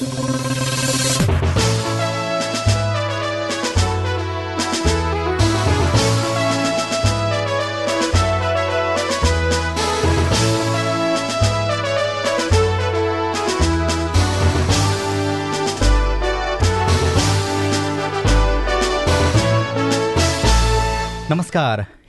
[0.00, 0.16] नमस्कार।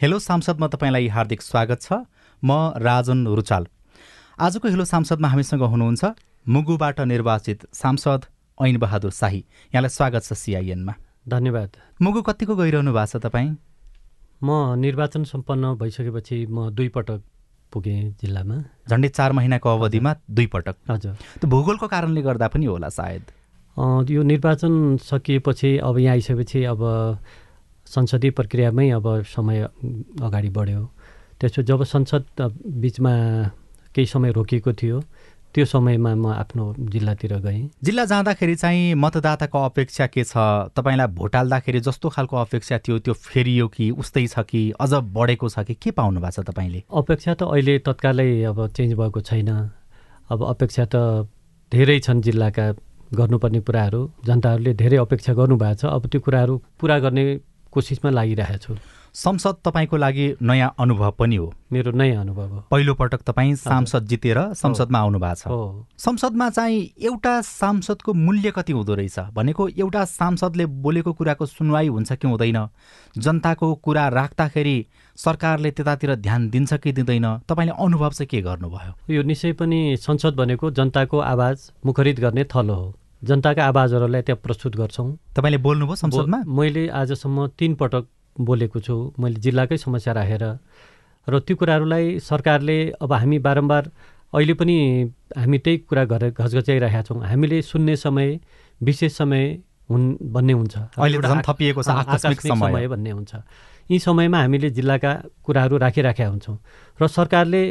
[0.01, 1.93] हेलो सांसदमा तपाईँलाई हार्दिक स्वागत छ।
[2.43, 3.67] म राजन रुचाल।
[4.39, 8.21] आजको हेलो सांसदमा हामीसँग हुनुहुन्छ मुगुबाट निर्वाचित सांसद
[8.57, 10.93] ऐन बहादुर शाही। यहाँलाई स्वागत छ सिआइएनमा
[11.29, 11.69] धन्यवाद।
[12.01, 13.49] मुगु कतिको गइरहनु भएको छ तपाईँ?
[14.41, 17.21] म निर्वाचन सम्पन्न भइसकेपछि म दुई पटक
[17.71, 18.57] पुगेँ जिल्लामा।
[18.89, 23.23] झन्डै चार महिनाको अवधिमा दुई पटक। हजुर। त्यो भूगोलको कारणले गर्दा पनि होला सायद।
[24.09, 26.81] यो निर्वाचन सकिएपछि अब यहाँ आइसकेपछि अब
[27.85, 29.61] संसदीय प्रक्रियामै अब समय
[30.25, 30.81] अगाडि बढ्यो।
[31.37, 32.25] त्यसो जब संसद
[32.81, 33.13] बिचमा
[33.93, 34.99] केही समय रोकिएको थियो
[35.53, 40.37] त्यो समयमा म आफ्नो जिल्लातिर गएँ। जिल्ला जाँदाखेरि चाहिँ मतदाताको अपेक्षा के छ?
[40.71, 45.49] तपाईँलाई भोट हाल्दाखेरि जस्तो खालको अपेक्षा थियो त्यो फेरियो कि उस्तै छ कि अझ बढेको
[45.49, 46.83] छ कि के पाउनु भएको छ तपाईँले?
[46.87, 49.49] अपेक्षा त अहिले तत्कालै अब चेन्ज भएको छैन।
[50.31, 51.27] अब अपेक्षा त
[51.71, 52.65] धेरै छन् जिल्लाका
[53.11, 57.23] गर्नुपर्ने कुराहरू। जनताहरूले धेरै अपेक्षा गर्नुभएको छ। अब त्यो कुराहरू पुरा गर्ने
[57.71, 58.73] कोसिसमा लागिरहेको छु।
[59.13, 64.05] संसद तपाईँको लागि नयाँ अनुभव पनि हो। मेरो नयाँ अनुभव हो। पहिलो पटक तपाईँ सांसद
[64.07, 69.67] जितेर संसदमा आउनु भएको छ। हो। संसदमा चाहिँ एउटा सांसदको मूल्य कति हुँदो रहेछ भनेको
[69.67, 72.67] एउटा सांसदले बोलेको कुराको सुनवाई हुन्छ कि हुँदैन?
[73.17, 77.27] जनताको कुरा राख्दाखेरि सरकारले त्यतातिर ध्यान दिन्छ कि दिँदैन?
[77.49, 79.13] तपाईँले अनुभव चाहिँ के गर्नुभयो?
[79.13, 84.75] यो निश्चय पनि संसद भनेको जनताको आवाज मुखरित गर्ने थलो हो। जनताका आवाजहरूलाई त्यहाँ प्रस्तुत
[84.75, 86.43] गर्छौँ। तपाईँले बोल्नुभयो संसदमा?
[86.47, 88.07] मैले आजसम्म तिन पटक
[88.39, 90.43] बोलेको छु। मैले जिल्लाकै समस्या राखेर
[91.27, 93.83] र त्यो कुराहरूलाई सरकारले अब हामी बारम्बार
[94.33, 94.77] अहिले पनि
[95.37, 98.39] हामी त्यही कुरा गरेर घचघच्याइरहेका छौँ। हामीले सुन्ने समय
[98.81, 99.43] विशेष समय
[99.89, 100.75] हुन् भन्ने हुन्छ।
[101.47, 103.31] थपिएको छ अँ, आकस्मिक समय भन्ने हुन्छ।
[103.91, 105.11] यी समयमा हामीले जिल्लाका
[105.43, 106.57] कुराहरू राखिराखेका हुन्छौँ।
[107.01, 107.63] र सरकारले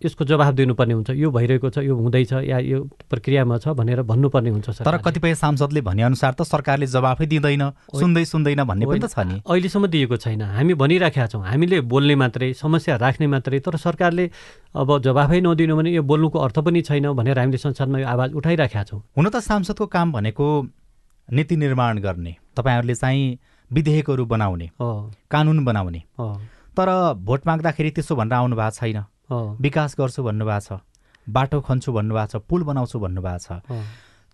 [0.00, 2.78] यसको जवाब दिनुपर्ने हुन्छ। यो भइरहेको छ यो हुँदैछ या यो
[3.10, 7.64] प्रक्रियामा छ भनेर भन्नुपर्ने हुन्छ तर सरकारले। कतिपय सांसदले भनेअनुसार त सरकारले जवाफै दिँदैन
[8.00, 12.14] सुन्दै सुन्दैन भन्ने पनि त छ नि। अहिलेसम्म दिएको छैन। हामी भनिराखेका छौँ। हामीले बोल्ने
[12.16, 14.24] मात्रै समस्या राख्ने मात्रै तर सरकारले
[14.72, 18.82] अब जवाफै नदिनु भने यो बोल्नुको अर्थ पनि छैन भनेर हामीले संसदमा यो आवाज उठाइराखेका
[18.88, 20.46] छौँ। हुन त सांसदको काम भनेको
[21.28, 23.38] नीति निर्माण गर्ने तपाईँहरूले चाहिँ
[23.70, 24.88] विधेयकहरू बनाउने हो।
[25.30, 26.00] कानुन बनाउने।
[26.74, 26.88] तर
[27.20, 30.80] भोट माग्दाखेरि त्यसो भनेर आउनु भएको छैन। विकास गर्छु भन्नुभएको छ
[31.26, 33.62] बाटो खन्छु भन्नुभएको छ पुल बनाउँछु भन्नुभएको छ।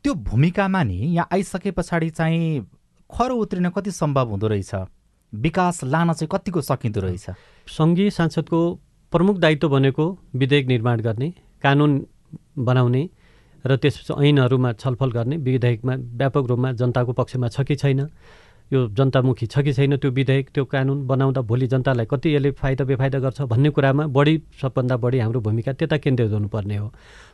[0.04, 2.66] त्यो भूमिकामा नि यहाँ आइसके पछाडि चाहिँ
[3.10, 4.74] खरो उत्रिन कति सम्भव हुँदो रहेछ?
[5.32, 7.26] विकास लान चाहिँ कतिको सकिँदो रहेछ?
[7.68, 8.60] सङ्घीय सांसदको
[9.12, 11.28] प्रमुख दायित्व भनेको विधेयक निर्माण गर्ने
[11.62, 12.06] कानुन
[12.58, 13.08] बनाउने
[13.66, 18.06] र त्यसपछि ऐनहरूमा छलफल गर्ने विधेयकमा व्यापक रूपमा जनताको पक्षमा छ कि छैन?
[18.72, 22.84] यो जनतामुखी छ कि छैन त्यो विधेयक त्यो कानुन बनाउँदा भोलि जनतालाई कति यसले फाइदा
[22.84, 26.88] बेफाइदा गर्छ भन्ने कुरामा बढी सबभन्दा बढी हाम्रो भूमिका त्यता केन्द्रित हुनुपर्ने हो।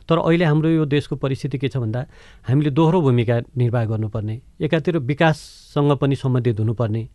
[0.09, 2.05] तर अहिले हाम्रो यो देशको परिस्थिति के छ भन्दा
[2.45, 7.07] हामीले दोहोरो भूमिका निर्वाह गर्नुपर्ने एकातिर विकाससँग पनि सम्बन्धित हुनुपर्ने।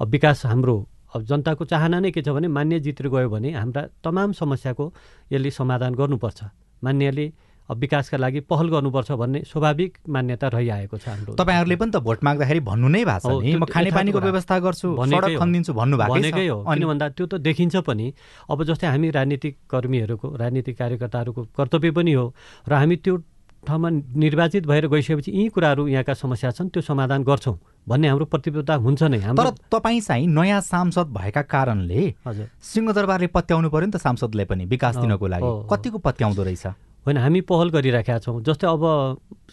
[0.00, 0.76] अब विकास हाम्रो
[1.14, 4.92] अब जनताको चाहना नै के छ भने मान्य जितेर गयो भने हाम्रा तमाम समस्याको
[5.32, 6.40] यसले समाधान गर्नुपर्छ।
[6.84, 7.26] मान्यले
[7.68, 12.60] विकासका लागि पहल गर्नुपर्छ भन्ने स्वाभाविक मान्यता रहिआएको छ हाम्रो तपाईँहरूले पनि त भोट माग्दाखेरि
[12.64, 17.06] भन्नु नै भएको छ म खानेपानीको। व्यवस्था गर्छु। खनिदिन्छु भन्नुभएकै भनेकै हो। अनि किन भन्दा
[17.12, 18.06] त्यो त देखिन्छ पनि।
[18.48, 22.32] अब जस्तै हामी राजनीतिक कर्मीहरूको राजनीतिक कार्यकर्ताहरूको कर्तव्य पनि हो
[22.68, 23.16] र हामी त्यो
[23.58, 28.74] ठाउँमा निर्वाचित भएर गइसकेपछि यी कुराहरू यहाँका समस्या छन् त्यो समाधान गर्छौँ भन्ने हाम्रो प्रतिबद्धता
[28.80, 33.98] हुन्छ नै। तर तपाईँ चाहिँ नयाँ सांसद भएका कारणले हजुर। सिंहदरबारले पत्याउनु पर्यो नि त
[33.98, 36.66] सांसदलाई पनि विकास दिनको लागि। कतिको पत्याउँदो रहेछ?
[37.06, 38.82] होइन हामी पहल गरिराखेका छौँ। जस्तै अब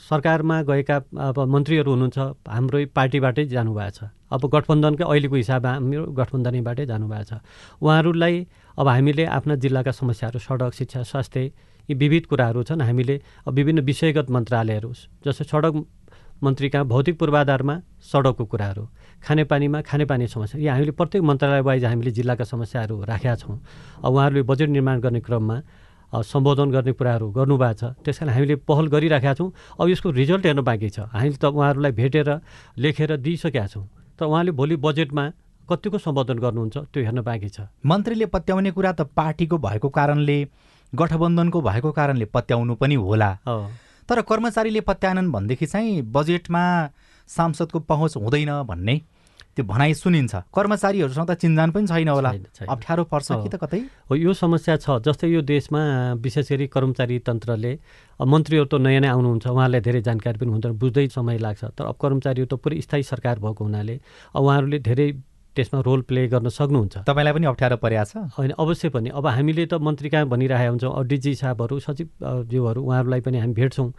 [0.09, 2.17] सरकारमा गएका अब मन्त्रीहरू हुनुहुन्छ
[2.47, 7.33] हाम्रै पार्टीबाटै जानुभएको छ। अब गठबन्धनकै अहिलेको हिसाबमा हाम्रो गठबन्धनैबाटै जानुभएको छ।
[7.79, 8.35] उहाँहरूलाई
[8.75, 11.39] अब हामीले आफ्ना जिल्लाका समस्याहरू सडक शिक्षा स्वास्थ्य
[11.89, 13.15] यी विविध कुराहरू छन् हामीले
[13.47, 14.89] विभिन्न विषयगत मन्त्रालयहरू
[15.23, 15.73] जस्तै सडक
[16.43, 18.83] मन्त्री कहाँ भौतिक पूर्वाधारमा सडकको कुराहरू
[19.23, 23.55] खानेपानीमा खानेपानी समस्या यी हामीले प्रत्येक मन्त्रालय वाइज हामीले जिल्लाका समस्याहरू राखेका छौँ।
[24.03, 25.57] अब उहाँहरूले बजेट निर्माण गर्ने क्रममा
[26.21, 30.63] सम्बोधन गर्ने कुराहरू गर्नुभएको छ। त्यस कारण हामीले पहल गरिराखेका छौँ। अब यसको रिजल्ट हेर्नु
[30.63, 32.29] बाँकी छ। हामीले त उहाँहरूलाई भेटेर
[32.77, 33.85] लेखेर दिइसकेका छौँ।
[34.19, 35.23] तर उहाँले भोलि बजेटमा
[35.69, 40.37] कतिको सम्बोधन गर्नुहुन्छ त्यो हेर्न बाँकी छ। मन्त्रीले पत्याउने कुरा त पार्टीको भएको कारणले
[40.93, 43.31] गठबन्धनको भएको कारणले पत्याउनु पनि होला।
[44.09, 46.63] तर कर्मचारीले पत्याएनन् भनेदेखि चाहिँ बजेटमा
[47.29, 48.95] सांसदको पहुँच हुँदैन भन्ने।
[49.55, 52.31] त्यो भनाइ सुनिन्छ। कर्मचारीहरूसँग त चिन्जान पनि छैन होला।
[52.67, 53.79] अप्ठ्यारो पर्छ कि त कतै?
[54.09, 55.81] हो यो समस्या छ। जस्तै यो देशमा
[56.19, 57.71] विशेष गरी कर्मचारी तन्त्रले
[58.19, 61.95] मन्त्रीहरू त नयाँ नै आउनुहुन्छ। उहाँहरूलाई धेरै जानकारी पनि हुँदैन। बुझ्दै समय लाग्छ। तर अब
[61.95, 63.95] कर्मचारीहरू त पुरै स्थायी सरकार भएको हुनाले
[64.35, 65.07] अब उहाँहरूले धेरै
[65.55, 68.13] त्यसमा रोल प्ले गर्न सक्नुहुन्छ। तपाईँलाई पनि अप्ठ्यारो परेको छ?
[68.35, 72.31] होइन अवश्य पनि। अब हामीले त मन्त्री कहाँ भनिरहेका हुन्छौँ अब डिजी साहबहरू सचिव अ,
[72.43, 73.89] ज्यूहरू उहाँहरूलाई पनि हामी भेट्छौँ।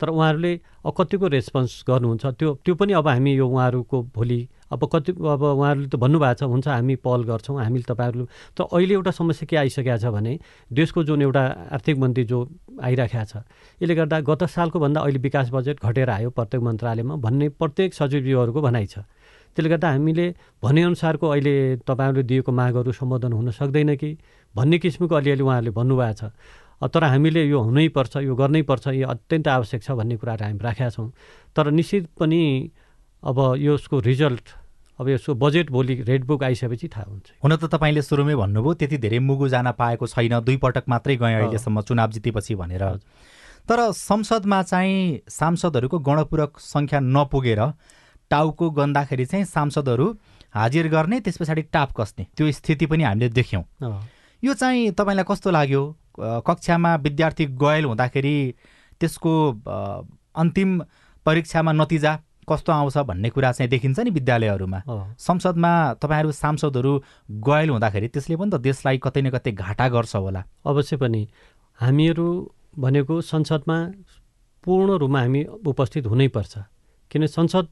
[0.00, 0.52] तर उहाँहरूले
[0.84, 2.26] अब कतिको रेस्पोन्स गर्नुहुन्छ?
[2.36, 6.42] त्यो त्यो पनि अब हामी यो उहाँहरूको भोलि अब कति अब उहाँहरूले त भन्नुभएको छ
[6.42, 8.24] हुन्छ हामी पहल गर्छौँ हामीले तपाईँहरू
[8.58, 10.38] तर अहिले एउटा समस्या के आइसकेको छ भने
[10.68, 12.38] देशको जुन एउटा आर्थिक मन्त्री जो
[12.82, 13.34] आइराखेको छ
[13.80, 18.60] यसले गर्दा गत सालको भन्दा अहिले विकास बजेट घटेर आयो प्रत्येक मन्त्रालयमा भन्ने प्रत्येक सचिवज्यूहरूको
[18.60, 19.06] भनाइ छ।
[19.56, 20.26] त्यसले गर्दा हामीले
[20.62, 21.54] भनेअनुसारको अहिले
[21.88, 24.10] तपाईँहरूले दिएको मागहरू सम्बोधन हुन सक्दैन कि?
[24.54, 29.82] भन्ने किसिमको अलिअलि उहाँहरूले भन्नुभएको छ। तर हामीले यो हुनैपर्छ यो गर्नैपर्छ यो अत्यन्त आवश्यक
[29.82, 31.08] छ भन्ने कुराहरू हामी राखेका छौँ।
[31.56, 32.70] तर निश्चित पनि
[33.24, 34.46] अब यसको रिजल्ट
[35.00, 38.96] अब यसको बजेट भोलि रेड बुक आइसकेपछि थाहा हुन्छ। हुन त तपाईँले सुरुमै भन्नुभयो त्यति
[38.96, 42.84] धेरै मुगु जान पाएको छैन दुई पटक मात्रै गएँ अहिलेसम्म चुनाव जितेपछि भनेर।
[43.68, 47.60] तर संसदमा चाहिँ सांसदहरूको गणपूरक सङ्ख्या नपुगेर
[48.30, 50.06] टाउको गन्दाखेरि चाहिँ सांसदहरू
[50.54, 53.64] हाजिर गर्ने त्यस पछाडि टाप कस्ने। त्यो स्थिति पनि हामीले देख्यौँ।
[54.42, 55.82] यो चाहिँ तपाईँलाई कस्तो लाग्यो?
[56.46, 58.36] कक्षामा विद्यार्थी गयल हुँदाखेरि
[59.00, 59.32] त्यसको
[60.40, 60.70] अन्तिम
[61.26, 62.12] परीक्षामा नतिजा
[62.48, 64.80] कस्तो आउँछ भन्ने कुरा चाहिँ देखिन्छ नि विद्यालयहरूमा।
[65.18, 66.92] संसदमा तपाईँहरू सांसदहरू
[67.42, 71.26] गयल हुँदाखेरि त्यसले पनि त देशलाई कतै न कतै घाटा गर्छ होला। अवश्य पनि।
[71.78, 72.26] हामीहरू
[72.78, 73.78] भनेको संसदमा
[74.64, 76.54] पूर्ण रूपमा हामी उपस्थित हुनैपर्छ।
[77.10, 77.66] किन संसद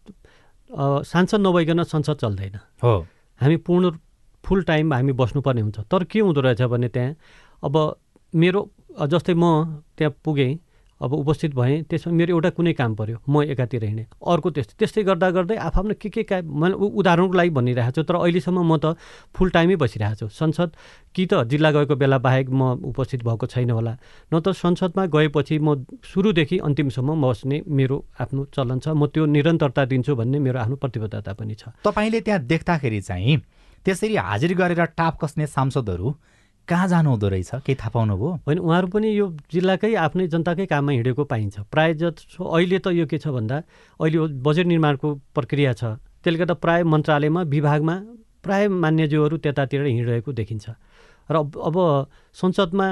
[0.71, 3.07] सांसद नभइकन संसद चल्दैन। हो।
[3.41, 3.91] हामी पूर्ण
[4.45, 7.15] फुल टाइम हामी बस्नुपर्ने हुन्छ। तर के हुँदो रहेछ भने त्यहाँ
[7.63, 7.75] अब
[8.33, 8.61] मेरो
[9.09, 9.45] जस्तै म
[9.99, 10.59] त्यहाँ पुगेँ
[11.05, 15.03] अब उपस्थित भएँ त्यसमा मेरो एउटा कुनै काम पऱ्यो म एकातिर हिँडेँ। अर्को त्यस्तै त्यस्तै
[15.05, 18.97] गर्दा गर्दै आफआफ्नो के के का मैले उदाहरणको लागि भनिरहेको छु तर अहिलेसम्म म त
[19.37, 20.71] फुल टाइमै बसिरहेको छु संसद
[21.15, 23.93] कि त जिल्ला गएको बेला बाहेक म उपस्थित भएको छैन होला
[24.33, 29.85] न त संसदमा गएपछि म सुरुदेखि अन्तिमसम्म बस्ने मेरो आफ्नो चलन छ म त्यो निरन्तरता
[29.93, 33.37] दिन्छु भन्ने मेरो आफ्नो प्रतिबद्धता पनि छ। तपाईँले त्यहाँ देख्दाखेरि चाहिँ
[33.85, 36.09] त्यसरी हाजिर गरेर टाप कस्ने सांसदहरू
[36.69, 37.51] कहाँ जानु हुँदो रहेछ?
[37.67, 38.31] केही थाहा पाउनुभयो?
[38.47, 43.05] होइन उहाँहरू पनि यो जिल्लाकै आफ्नै जनताकै काममा हिँडेको पाइन्छ। प्राय जसो अहिले त यो
[43.07, 43.57] के छ भन्दा
[44.01, 47.97] अहिले बजेट निर्माणको प्रक्रिया छ। त्यसले गर्दा प्राय मन्त्रालयमा विभागमा
[48.41, 50.67] प्राय मान्यज्यूहरू त्यतातिर हिँडिरहेको देखिन्छ।
[51.29, 51.77] र अब
[52.33, 52.89] संसदमा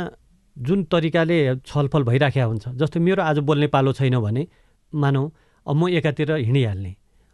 [0.56, 4.42] जुन तरिकाले छलफल भइराखेका हुन्छ जस्तो मेरो आज बोल्ने पालो छैन भने
[4.92, 5.22] मानौ
[5.66, 6.92] अब म एकातिर हिँडिहाल्ने।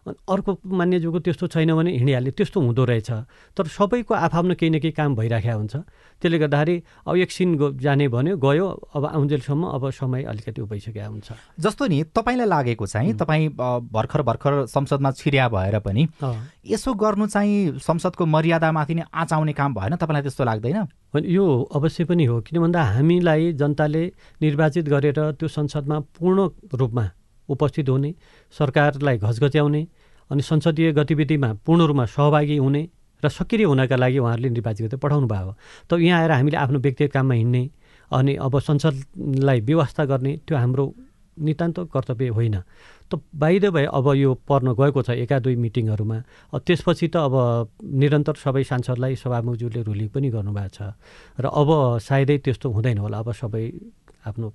[0.08, 3.10] अर्को मान्यज्यूको त्यस्तो छैन भने हिँडिहाल्ने त्यस्तो हुँदो रहेछ।
[3.56, 5.76] तर सबैको आफआफ्नो केही न केही काम भइराखेका हुन्छ।
[6.22, 6.76] त्यसले गर्दाखेरि
[7.06, 11.28] अब एकछिन जाने भन्यो गयो अब आउन्जेलसम्म अब समय अलिकति भइसकेका हुन्छ।
[11.60, 13.48] जस्तो नि तपाईँलाई लागेको चाहिँ तपाईँ
[13.94, 16.08] भर्खर भर्खर संसदमा छिर्या भएर पनि।
[16.66, 20.86] यसो गर्नु चाहिँ संसदको मर्यादामाथि नै आँचाउने काम भएन तपाईँलाई त्यस्तो लाग्दैन?
[21.16, 21.44] यो
[21.74, 24.04] अवश्य पनि हो। किन भन्दा हामीलाई जनताले
[24.42, 27.04] निर्वाचित गरेर त्यो संसदमा पूर्ण रूपमा
[27.48, 28.14] उपस्थित हुने
[28.52, 29.82] सरकारलाई घचघच्याउने
[30.30, 32.82] अनि संसदीय गतिविधिमा पूर्ण रूपमा सहभागी हुने
[33.22, 35.52] र सक्रिय हुनका लागि उहाँहरूले निर्वाचित गरेर पठाउनु हो
[35.90, 37.62] त यहाँ आएर हामीले आफ्नो व्यक्तिगत काममा हिँड्ने
[38.10, 40.84] अनि अब संसदलाई व्यवस्था गर्ने त्यो हाम्रो
[41.38, 42.56] नितान्त कर्तव्य होइन।
[43.10, 46.18] त बाहिर भए अब यो पर्न गएको छ एका दुई मिटिङहरूमा।
[46.66, 47.34] त्यसपछि त अब
[47.82, 50.78] निरन्तर सबै सांसदलाई सभामुखज्यूले रुलिङ पनि गर्नुभएको छ।
[51.38, 53.64] र अब सायदै त्यस्तो हुँदैन होला। अब सबै
[54.26, 54.46] आफ्नो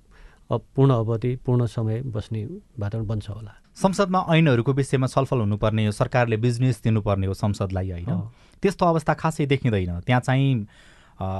[0.50, 2.44] अब पूर्ण अवधि पूर्ण समय बस्ने
[2.78, 8.20] वातावरण बन्छ होला संसदमा ऐनहरूको विषयमा छलफल हुनुपर्ने हो सरकारले बिजनेस दिनुपर्ने हो संसदलाई होइन।
[8.62, 10.66] त्यस्तो अवस्था खासै देखिँदैन त्यहाँ चाहिँ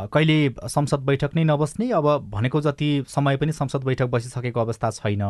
[0.08, 5.22] कहिले संसद बैठक नै नबस्ने अब भनेको जति समय पनि संसद बैठक बसिसकेको अवस्था छैन।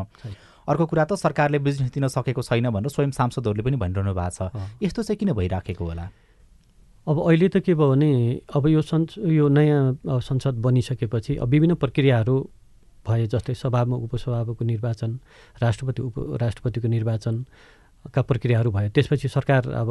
[0.68, 4.82] अर्को कुरा त सरकारले बिजनेस दिन सकेको छैन भनेर स्वयं सांसदहरूले पनि भनिरहनु भएको छ।
[4.82, 6.08] यस्तो चाहिँ किन भइराखेको होला
[7.06, 8.12] अब अहिले त के भयो भने
[8.48, 12.36] अब यो सन् यो नयाँ संसद बनिसकेपछि अब विभिन्न प्रक्रियाहरू
[13.06, 15.18] भए जस्तै सभामुख उपसभामुखको निर्वाचन
[15.62, 19.90] राष्ट्रपति उप राष्ट्रपतिको निर्वाचनका प्रक्रियाहरू भए त्यसपछि सरकार अब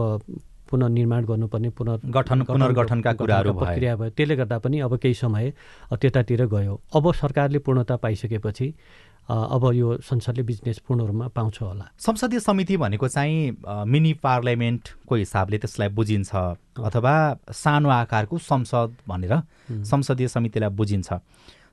[0.70, 5.54] पुनर्निर्माण गर्नुपर्ने पुनर् गठन पुनर्गठनका कुराहरू प्रक्रिया भयो। त्यसले गर्दा पनि अब केही समय
[6.02, 8.74] त्यतातिर गयो। अब सरकारले पूर्णता पाइसकेपछि
[9.30, 13.56] अब यो संसदले बिजनेस पूर्ण रूपमा पाउँछ होला। संसदीय समिति भनेको चाहिँ
[13.88, 16.36] मिनी पार्लियामेन्टको हिसाबले त्यसलाई बुझिन्छ
[16.80, 17.16] अथवा
[17.54, 19.34] सानो आकारको संसद भनेर।
[19.86, 21.14] संसदीय समितिलाई बुझिन्छ।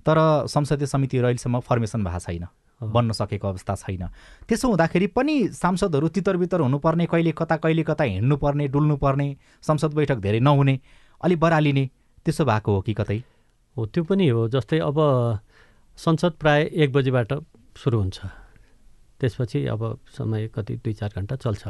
[0.06, 2.46] तर संसदीय समिति अहिलेसम्म फर्मेसन भएको छैन।
[2.80, 4.08] बन्न सकेको अवस्था छैन।
[4.48, 9.28] त्यसो हुँदाखेरि पनि सांसदहरू तितर हुनुपर्ने कहिले कता कहिले कता हिँड्नुपर्ने डुल्नुपर्ने
[9.62, 10.78] संसद बैठक धेरै नहुने
[11.20, 11.84] अलि बरालिने
[12.24, 13.22] त्यसो भएको हो कि कतै?
[13.76, 14.96] हो त्यो पनि हो जस्तै अब
[15.98, 17.32] संसद प्राय एक बजीबाट
[17.76, 18.18] सुरु हुन्छ।
[19.20, 19.82] त्यसपछि अब
[20.16, 21.68] समय कति दुई चार घन्टा चल्छ।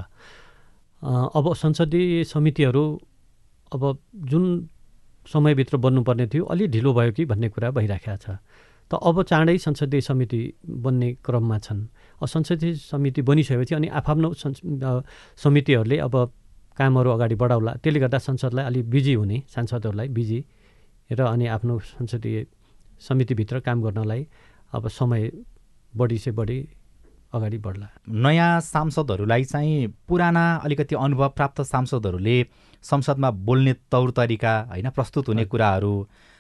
[1.03, 2.85] अब संसदीय समितिहरू
[3.73, 3.83] अब
[4.31, 4.45] जुन
[5.27, 8.39] समयभित्र बन्नुपर्ने थियो। अलि ढिलो भयो कि भन्ने कुरा भइराखेको छ।
[8.91, 11.81] त अब चाँडै संसदीय समिति बन्ने क्रममा छन्।
[12.27, 14.29] संसदीय समिति बनिसकेपछि अनि आफ्नो
[15.39, 16.15] समितिहरूले अब
[16.79, 20.41] कामहरू अगाडि बढाउला। त्यसले गर्दा संसदलाई अलिक बिजी हुने सांसदहरूलाई बिजी
[21.11, 22.47] र अनि आफ्नो संसदीय
[22.99, 24.27] समितिभित्र काम गर्नलाई
[24.75, 25.31] अब समय
[25.95, 26.59] बढी से बढी
[27.33, 32.43] अगाडि बढ्ला। नयाँ सांसदहरूलाई चाहिँ पुराना अलिकति अनुभव प्राप्त सांसदहरूले
[32.85, 35.95] संसदमा बोल्ने तौर तरिका होइन प्रस्तुत हुने कुराहरू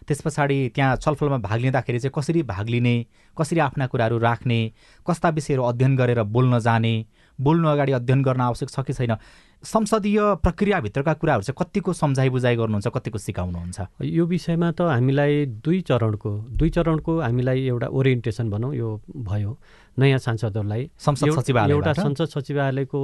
[0.09, 2.95] त्यस पछाडि त्यहाँ छलफलमा भाग लिँदाखेरि चाहिँ कसरी भाग लिने
[3.37, 4.61] कसरी आफ्ना कुराहरू राख्ने
[5.07, 6.95] कस्ता विषयहरू अध्ययन गरेर बोल्न जाने
[7.39, 9.17] बोल्नु अगाडि अध्ययन गर्न आवश्यक छ कि छैन
[9.65, 13.81] संसदीय प्रक्रियाभित्रका कुराहरू चाहिँ कतिको सम्झाइ बुझाइ गर्नुहुन्छ कतिको सिकाउनुहुन्छ?
[14.03, 19.59] यो विषयमा त हामीलाई दुई चरणको दुई चरणको हामीलाई एउटा ओरिएन्टेसन भनौँ यो भयो।
[19.99, 23.01] नयाँ सांसदहरूलाई संसद सचिवालय एउटा संसद सचिवालयको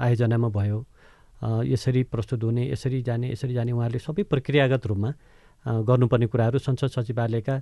[0.00, 0.78] आयोजनामा भयो।
[1.64, 5.10] यसरी प्रस्तुत हुने यसरी जाने यसरी जाने उहाँहरूले सबै प्रक्रियागत रूपमा
[5.88, 7.54] गर्नुपर्ने कुराहरू संसद सचिवालयका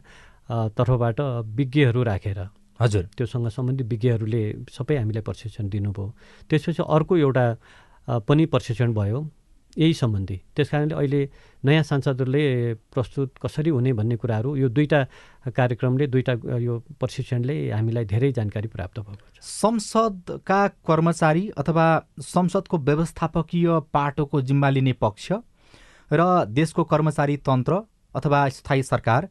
[0.77, 1.21] तर्फबाट
[1.59, 2.39] विज्ञहरू राखेर
[2.81, 6.07] हजुर। त्योसँग सम्बन्धित विज्ञहरूले सबै हामीलाई प्रशिक्षण दिनुभयो।
[6.51, 7.47] त्यसपछि अर्को एउटा
[8.27, 9.19] पनि प्रशिक्षण भयो।
[9.77, 11.21] यही सम्बन्धी। त्यस कारणले अहिले
[11.65, 15.01] नयाँ सांसदहरूले प्रस्तुत कसरी हुने भन्ने कुराहरू यो दुईवटा
[15.49, 21.87] कार्यक्रमले दुईवटा यो प्रशिक्षणले हामीलाई धेरै जानकारी प्राप्त भएको छ। संसदका कर्मचारी अथवा
[22.21, 25.33] संसदको व्यवस्थापकीय पाटोको जिम्मा लिने पक्ष
[26.11, 26.21] र
[26.53, 27.81] देशको कर्मचारी तन्त्र
[28.15, 29.29] अथवा स्थायी सरकार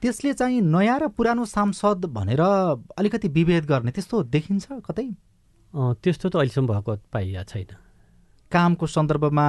[0.00, 5.08] त्यसले चाहिँ नयाँ र पुरानो सांसद भनेर अलिकति विभेद गर्ने त्यस्तो देखिन्छ कतै?
[5.74, 7.89] त्यस्तो त अहिलेसम्म भएको पाइया छैन।
[8.52, 9.46] कामको सन्दर्भमा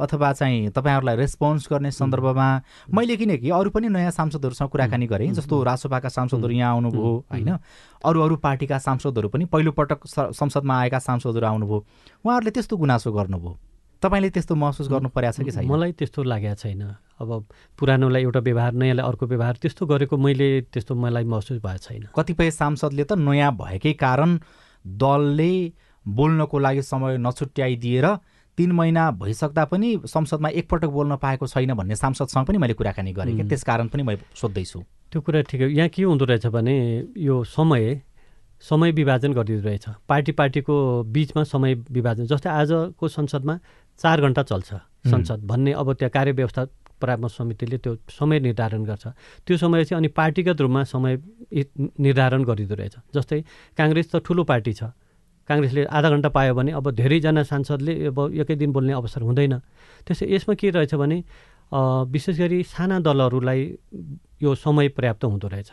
[0.00, 2.48] अथवा चाहिँ तपाईँहरूलाई रेस्पोन्स गर्ने सन्दर्भमा
[2.94, 7.50] मैले किनकि अरू पनि नयाँ सांसदहरूसँग कुराकानी गरेँ। जस्तो रासोपाका सांसदहरू यहाँ आउनुभयो होइन?
[8.04, 11.78] अरू अरू पार्टीका सांसदहरू पनि पहिलोपटक संसदमा आएका सांसदहरू आउनुभयो।
[12.24, 13.58] उहाँहरूले त्यस्तो गुनासो गर्नुभयो।
[14.02, 15.64] तपाईँले त्यस्तो महसुस गर्नु परेको छ कि छैन?
[15.64, 16.82] मलाई त्यस्तो लागेको छैन।
[17.22, 17.30] अब
[17.78, 22.50] पुरानोलाई एउटा व्यवहार नयाँलाई अर्को व्यवहार त्यस्तो गरेको मैले त्यस्तो मलाई महसुस भएको छैन। कतिपय
[22.50, 24.38] सांसदले त नयाँ भएकै कारण
[24.84, 25.72] दलले
[26.06, 28.06] बोल्नको लागि समय नछुट्याइदिएर
[28.58, 33.36] तिन महिना भइसक्दा पनि संसदमा एकपटक बोल्न पाएको छैन भन्ने सांसदसँग पनि मैले कुराकानी गरेँ
[33.36, 34.82] कि त्यस कारण पनि मैले सोध्दैछु।
[35.12, 36.76] त्यो कुरा ठिक हो। यहाँ के हुँदो रहेछ भने
[37.18, 38.00] यो समय
[38.62, 43.58] समय विभाजन गरिदिँदो रहेछ। पार्टी पार्टीको बिचमा समय विभाजन जस्तै आजको संसदमा
[44.00, 44.74] चार घन्टा चल्छ
[45.10, 46.66] संसद भन्ने अब त्यहाँ कार्यव्यवस्था
[47.00, 49.06] परामर्श समितिले त्यो समय निर्धारण गर्छ।
[49.46, 51.18] त्यो समय चाहिँ अनि पार्टीगत रूपमा समय
[52.00, 53.40] निर्धारण गरिँदो रहेछ। जस्तै
[53.78, 54.94] काङ्ग्रेस त ठुलो पार्टी छ।
[55.48, 59.54] काङ्ग्रेसले आधा घन्टा पायो भने अब धेरैजना सांसदले अब एकै दिन बोल्ने अवसर हुँदैन।
[60.06, 61.18] त्यसै यसमा के रहेछ भने
[62.08, 63.60] विशेष गरी साना दलहरूलाई
[64.42, 65.70] यो समय पर्याप्त हुँदो रहेछ।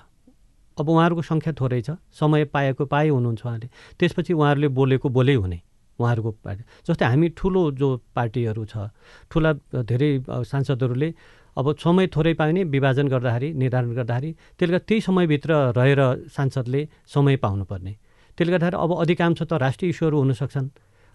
[0.78, 3.68] अब उहाँहरूको सङ्ख्या थोरै छ समय पाएको पाए हुनुहुन्छ उहाँले।
[4.00, 5.60] त्यसपछि उहाँहरूले बोलेको बोलै हुने
[6.00, 8.90] उहाँहरूको पार्टी। जस्तै हामी ठुलो जो पार्टीहरू छ
[9.30, 9.52] ठुला
[9.84, 10.12] धेरै
[10.48, 11.10] सांसदहरूले
[11.58, 16.02] अब समय थोरै पाउने विभाजन गर्दाखेरि निर्धारण गर्दाखेरि त्यसले गर्दा त्यही समयभित्र रहेर
[16.32, 17.94] सांसदले समय पाउनुपर्ने।
[18.36, 20.68] त्यसले गर्दाखेरि अब अधिकांश त राष्ट्रिय इस्युहरू हुनसक्छन्।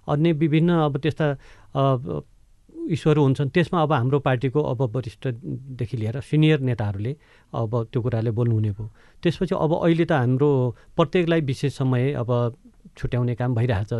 [0.06, 1.26] अन्य विभिन्न अब त्यस्ता
[2.86, 7.12] इस्युहरू हुन्छन्। त्यसमा अब हाम्रो पार्टीको अब वरिष्ठदेखि लिएर सिनियर नेताहरूले
[7.52, 8.86] अब त्यो कुराले बोल्नुहुने भयो।
[9.22, 10.50] त्यसपछि अब अहिले त हाम्रो
[10.96, 12.30] प्रत्येकलाई विशेष समय अब
[12.96, 13.92] छुट्याउने काम भइरहेछ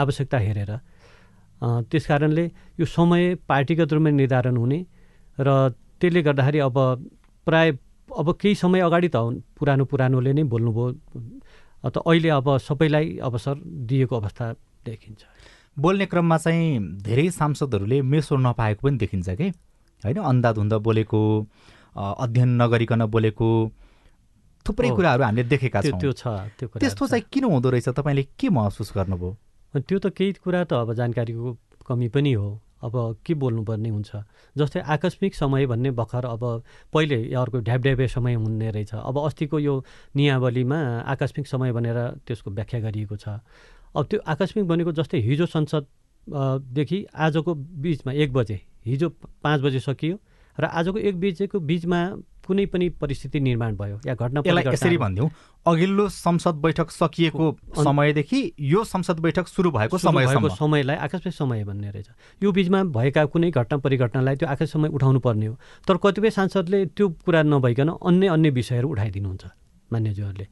[0.00, 0.72] आवश्यकता हेरेर।
[1.90, 2.44] त्यस कारणले
[2.80, 4.78] यो समय पार्टीगत रूपमा निर्धारण हुने
[5.36, 5.48] र
[6.00, 6.76] त्यसले गर्दाखेरि अब
[7.46, 7.68] प्राय
[8.08, 9.16] अब केही समय अगाडि त
[9.58, 10.86] पुरानो पुरानोले नै बोल्नुभयो।
[11.84, 13.54] त अहिले अब सबैलाई अवसर
[13.86, 14.52] दिएको अवस्था
[14.84, 15.22] देखिन्छ।
[15.78, 19.48] बोल्ने क्रममा चाहिँ धेरै सांसदहरूले मेसो नपाएको पनि देखिन्छ कि?
[20.02, 20.18] होइन?
[20.18, 21.20] अन्धाधुन्द बोलेको
[21.96, 23.48] अध्ययन नगरिकन बोलेको
[24.66, 26.26] थुप्रै कुराहरू हामीले देखेका छौँ। त्यो छ
[26.58, 27.88] त्यो त्यस्तो चाहिँ किन हुँदो रहेछ?
[27.94, 29.30] तपाईँले के महसुस गर्नुभयो?
[29.74, 31.46] त्यो त केही कुरा त अब जानकारीको
[31.86, 32.48] कमी पनि हो।
[32.82, 32.94] अब
[33.26, 34.10] के बोल्नुपर्ने हुन्छ?
[34.56, 36.42] जस्तै आकस्मिक समय भन्ने भर्खर अब
[36.92, 39.74] पहिले अर्को ढ्यापढ्यापे समय हुने रहेछ। अब अस्तिको यो
[40.16, 40.78] नियावलीमा
[41.12, 43.28] आकस्मिक समय भनेर त्यसको व्याख्या गरिएको छ।
[43.96, 49.08] अब त्यो आकस्मिक भनेको जस्तै हिजो संसददेखि आजको बिचमा एक बजे हिजो
[49.42, 50.16] पाँच बजे सकियो
[50.58, 52.00] र आजको एक बजेको बिचमा
[52.48, 54.40] कुनै पनि परिस्थिति निर्माण भयो या घटना
[54.72, 55.28] यसरी भनिदिउँ।
[55.66, 58.40] अघिल्लो संसद बैठक सकिएको समयदेखि
[58.72, 60.26] यो संसद बैठक सुरु भएको समय
[60.56, 62.08] समयलाई आकस्मिक समय भन्ने रहेछ।
[62.42, 65.54] यो बिचमा भएका कुनै घटना परिघटनालाई त्यो आकस्मिक समय उठाउनु पर्ने हो।
[65.86, 69.44] तर कतिपय सांसदले त्यो कुरा नभइकन अन्य अन्य विषयहरू उठाइदिनुहुन्छ
[69.90, 70.46] मान्यज्यूहरूले।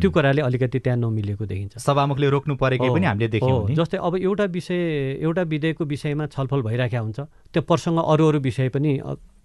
[0.00, 4.44] त्यो कुराले अलिकति त्यहाँ नमिलेको देखिन्छ। सभामुखले रोक्नु परेको पनि हामीले देख्यौँ जस्तै अब एउटा
[4.48, 4.80] विषय
[5.20, 7.20] एउटा विधेयकको विषयमा छलफल भइरहेको हुन्छ।
[7.52, 8.90] त्यो प्रसङ्ग अरू अरू विषय पनि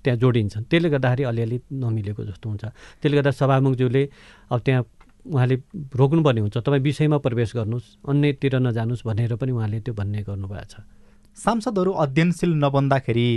[0.04, 2.64] त्यहाँ जोडिन्छन्। त्यसले गर्दाखेरि अलिअलि नमिलेको जस्तो हुन्छ।
[3.02, 4.04] त्यसले गर्दा सभामुखज्यूले
[4.52, 4.84] अब त्यहाँ
[5.26, 5.56] उहाँले
[5.96, 10.76] रोक्नुपर्ने हुन्छ। तपाईँ विषयमा प्रवेश गर्नुहोस् अन्यतिर नजानुहोस् भनेर पनि उहाँले त्यो भन्ने गर्नुभएको छ।
[11.38, 13.28] सांसदहरू अध्ययनशील नबन्दाखेरि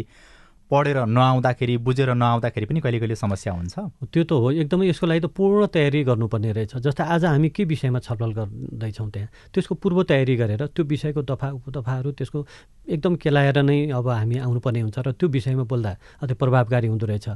[0.71, 3.75] पढेर नआउँदाखेरि बुझेर नआउँदाखेरि पनि कहिले कहिले समस्या हुन्छ।
[4.11, 7.65] त्यो त हो। एकदमै यसको लागि त पूर्ण तयारी गर्नुपर्ने रहेछ। जस्तै आज हामी के
[7.65, 9.29] विषयमा छलफल गर्दैछौँ त्यहाँ?
[9.55, 12.39] त्यसको पूर्व तयारी गरेर त्यो विषयको दफा उपदफाहरू त्यसको
[12.91, 15.93] एकदम केलाएर नै अब हामी आउनुपर्ने हुन्छ र त्यो विषयमा बोल्दा
[16.23, 17.29] अझै प्रभावकारी हुँदो रहेछ।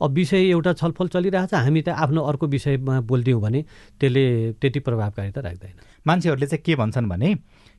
[0.00, 3.60] अब विषय एउटा छलफल चलिरहेछ हामी त आफ्नो अर्को विषयमा बोलिदियौँ भने
[4.00, 4.24] त्यसले
[4.56, 5.76] त्यति प्रभावकारिता राख्दैन।
[6.06, 7.34] मान्छेहरूले चाहिँ के भन्छन् भने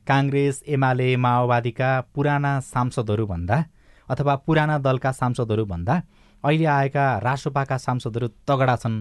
[0.06, 3.56] काङ्ग्रेस एमाले माओवादीका पुराना सांसदहरूभन्दा
[4.10, 6.02] अथवा पुराना दलका सांसदहरू भन्दा
[6.44, 8.96] अहिले आएका रासोपाका सांसदहरू तगडा छन्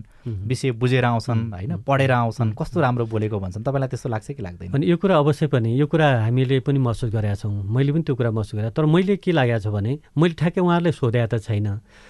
[0.47, 4.73] विषय बुझेर आउँछन् होइन पढेर आउँछन् कस्तो राम्रो बोलेको भन्छन्। तपाईँलाई त्यस्तो लाग्छ कि लाग्दैन?
[4.75, 8.15] अनि यो कुरा अवश्य पनि यो कुरा हामीले पनि महसुस गरेका छौँ। मैले पनि त्यो
[8.15, 11.67] कुरा महसुस गरेँ। तर मैले के लागेको छ भने मैले ठ्याक्कै उहाँहरूले सोधेको त छैन।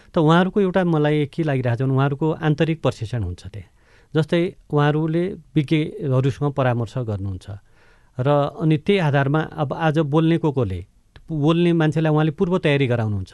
[0.09, 3.69] त उहाँहरूको एउटा मलाई के लागिरहेको छ भने उहाँहरूको आन्तरिक प्रशिक्षण हुन्छ त्यहाँ।
[4.13, 7.47] जस्तै उहाँहरूले विज्ञहरूसँग परामर्श गर्नुहुन्छ।
[8.17, 8.27] र
[8.57, 10.79] अनि त्यही आधारमा अब आज बोल्ने को कोले
[11.29, 13.33] बोल्ने मान्छेलाई उहाँले पूर्व तयारी गराउनुहुन्छ।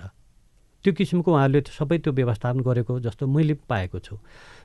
[0.83, 4.15] त्यो किसिमको उहाँहरूले सबै त्यो व्यवस्थापन गरेको जस्तो मैले पाएको छु।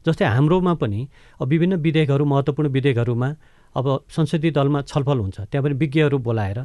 [0.04, 1.00] जस्तै हाम्रोमा पनि
[1.40, 3.28] विभिन्न विधेयकहरू महत्त्वपूर्ण विधेयकहरूमा
[3.76, 6.58] अब संसदीय दलमा छलफल हुन्छ। त्यहाँ पनि विज्ञहरू बोलाएर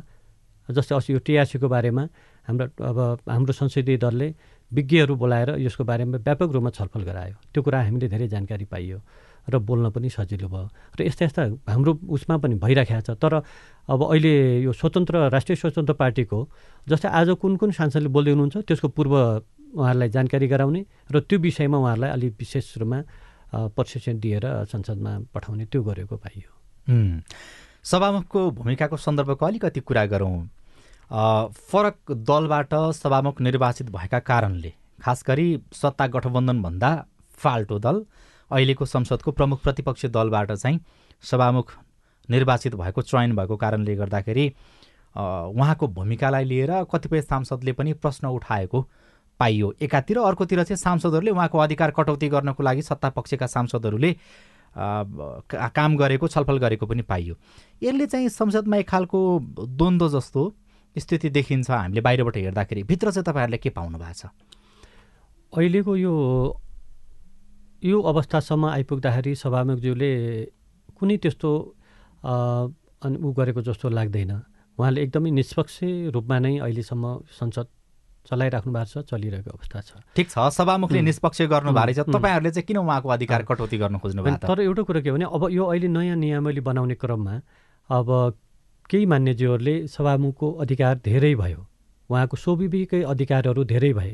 [0.70, 2.04] जस्तै अस्ति यो टिआरसीको बारेमा
[2.48, 2.98] हाम्रो अब
[3.30, 4.28] हाम्रो संसदीय दलले
[4.72, 8.98] विज्ञहरू बोलाएर यसको बारेमा व्यापक रूपमा छलफल गरायो। त्यो कुरा हामीले धेरै जानकारी पाइयो।
[9.50, 13.34] र बोल्न पनि सजिलो भयो। र यस्ता यस्ता हाम्रो उसमा पनि भइराखेको छ। तर
[13.90, 16.40] अब अहिले यो स्वतन्त्र राष्ट्रिय स्वतन्त्र पार्टीको
[16.90, 19.14] जस्तै आज कुन कुन सांसदले बोल्दै हुनुहुन्छ त्यसको पूर्व
[19.76, 23.00] उहाँहरूलाई जानकारी गराउने र त्यो विषयमा उहाँहरूलाई अलिक विशेष रूपमा
[23.76, 26.50] प्रशिक्षण दिएर संसदमा पठाउने त्यो गरेको पाइयो।
[27.86, 30.38] सभामुखको भूमिकाको सन्दर्भको अलिकति कुरा गरौँ।
[31.70, 34.74] फरक दलबाट सभामुख निर्वाचित भएका कारणले
[35.04, 36.90] खास गरी सत्ता गठबन्धनभन्दा
[37.38, 37.98] फाल्टो दल
[38.52, 40.80] अहिलेको संसदको प्रमुख प्रतिपक्षी दलबाट चाहिँ
[41.24, 41.72] सभामुख
[42.30, 44.48] निर्वाचित भएको चयन भएको कारणले गर्दाखेरि
[45.16, 48.82] उहाँको भूमिकालाई लिएर कतिपय सांसदले पनि प्रश्न उठाएको
[49.40, 54.16] पाइयो। एकातिर अर्कोतिर चाहिँ सांसदहरूले उहाँको अधिकार कटौती गर्नको लागि सत्ता पक्षका सांसदहरूले
[54.76, 57.36] काम गरेको छलफल गरेको पनि पाइयो।
[57.84, 59.20] यसले चाहिँ संसदमा एक खालको
[59.60, 60.54] द्वन्द्व जस्तो
[60.96, 64.26] स्थिति देखिन्छ हामीले बाहिरबाट हेर्दाखेरि। भित्र चाहिँ तपाईँहरूले के पाउनु भएको छ?
[65.54, 66.14] अहिलेको यो
[67.86, 70.12] यो अवस्थासम्म आइपुग्दाखेरि सभामुखज्यूले
[70.98, 71.52] कुनै त्यस्तो
[72.26, 74.32] अनि ऊ गरेको जस्तो लाग्दैन।
[74.78, 75.76] उहाँले एकदमै निष्पक्ष
[76.14, 77.04] रूपमा नै अहिलेसम्म
[77.40, 77.68] संसद
[78.26, 82.66] चलाइराख्नु भएको छ चलिरहेको अवस्था छ। ठिक छ सभामुखले निष्पक्ष गर्नु भएको छ। तपाईँहरूले चाहिँ
[82.66, 85.88] किन उहाँको अधिकार कटौती गर्नु खोज्नु भएको तर एउटा कुरो के भने अब यो अहिले
[85.94, 87.36] नयाँ नियमावली बनाउने क्रममा
[87.90, 88.08] अब
[88.90, 91.62] केही मान्यज्यूहरूले सभामुखको अधिकार धेरै भयो।
[92.10, 94.14] उहाँको स्वाभाविकै अधिकारहरू धेरै भए।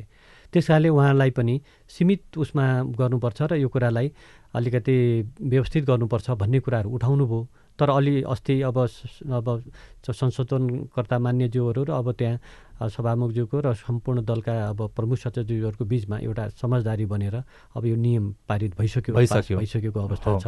[0.52, 1.56] त्यस कारणले उहाँलाई पनि
[1.90, 2.66] सीमित उसमा
[3.00, 4.08] गर्नुपर्छ र यो कुरालाई
[4.56, 4.96] अलिकति
[5.42, 7.48] व्यवस्थित गर्नुपर्छ भन्ने कुराहरू उठाउनु भयो।
[7.80, 9.48] तर अलि अस्ति अब अब
[10.06, 17.06] संशोधनकर्ता मान्यज्यूहरू र अब त्यहाँ सभामुखज्यूको र सम्पूर्ण दलका अब प्रमुख सचिवज्यूहरूको बिचमा एउटा समझदारी
[17.06, 17.36] बनेर
[17.78, 20.48] अब यो नियम पारित भइसक्यो भइसक्यो। भइसकेको अवस्था छ।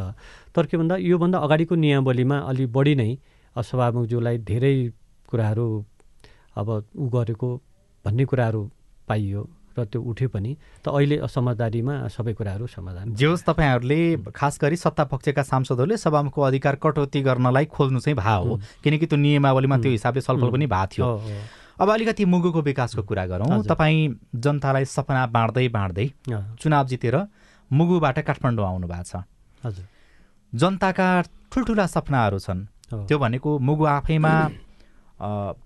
[0.54, 3.10] तर के भन्दा योभन्दा अगाडिको नियमावलीमा अलि बढी नै
[3.56, 4.76] सभामुखज्यूलाई धेरै
[5.30, 5.68] कुराहरू
[6.58, 7.50] अब ऊ गरेको
[8.06, 8.62] भन्ने कुराहरू
[9.08, 9.42] पाइयो।
[9.78, 10.52] र त्यो उठ्यो पनि
[10.84, 14.00] त अहिले समझदारीमा सबै कुराहरू समाधान जे होस् तपाईँहरूले
[14.32, 19.18] खास गरी सत्ता पक्षका सांसदहरूले सभामुखको अधिकार कटौती गर्नलाई खोज्नु चाहिँ भा हो। किनकि त्यो
[19.18, 21.08] नियमावलीमा त्यो हिसाबले छलफल पनि भएको थियो।
[21.82, 24.00] अब अलिकति मुगुको विकासको कुरा गरौँ। तपाईँ
[24.36, 26.08] जनतालाई सपना बाँड्दै बाँड्दै
[26.62, 27.18] चुनाव जितेर
[27.72, 29.26] मुगुबाट काठमाडौँ आउनु भएको छ।
[29.66, 29.86] हजुर।
[30.54, 31.08] जनताका
[31.50, 32.62] ठुल्ठुला सपनाहरू छन्।
[33.10, 34.34] त्यो भनेको मुगु आफैमा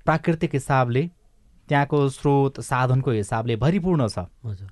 [0.08, 1.04] प्राकृतिक हिसाबले
[1.68, 4.26] त्यहाँको स्रोत साधनको हिसाबले भरिपूर्ण छ।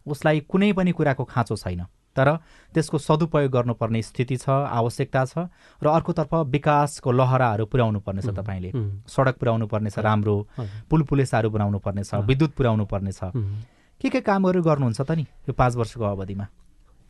[0.08, 2.30] उसलाई कुनै पनि कुराको खाँचो छैन। तर
[2.72, 5.52] त्यसको सदुपयोग गर्नुपर्ने स्थिति छ आवश्यकता छ
[5.84, 8.72] र अर्कोतर्फ विकासको लहराहरू पुर्याउनु पर्नेछ तपाईँले।
[9.04, 10.36] सडक पुर्याउनु पर्नेछ राम्रो।
[10.90, 13.20] पुल पुलेसाहरू बनाउनु पर्नेछ विद्युत पुर्याउनु पर्नेछ।
[14.02, 16.46] के के कामहरू गर्नुहुन्छ त नि यो पाँच वर्षको अवधिमा?